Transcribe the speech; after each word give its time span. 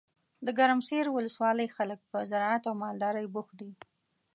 دګرمسیر 0.45 1.05
ولسوالۍ 1.11 1.67
خلګ 1.75 1.99
په 2.11 2.17
زراعت 2.31 2.63
او 2.69 2.75
مالدارۍ 2.83 3.25
بوخت 3.33 3.53
دي. 3.59 3.71